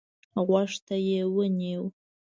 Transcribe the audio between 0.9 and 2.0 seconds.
يې ونيو.